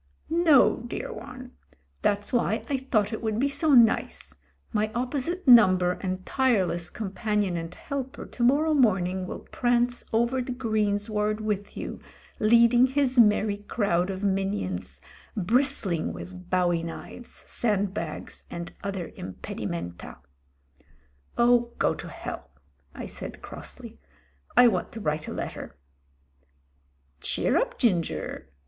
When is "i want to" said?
24.57-25.01